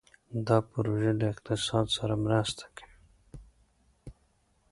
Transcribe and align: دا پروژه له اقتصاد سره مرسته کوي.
دا 0.47 0.57
پروژه 0.71 1.11
له 1.19 1.25
اقتصاد 1.33 1.85
سره 1.97 2.15
مرسته 2.25 2.65
کوي. 2.77 2.95